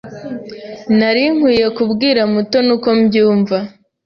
Nari 0.97 1.23
nkwiye 1.35 1.67
kubwira 1.77 2.21
Mutoni 2.31 2.71
uko 2.75 2.89
mbyumva. 2.99 3.57